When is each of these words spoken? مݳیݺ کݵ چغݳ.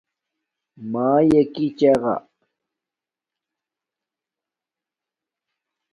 مݳیݺ 0.91 1.41
کݵ 1.53 1.67
چغݳ. 1.79 2.15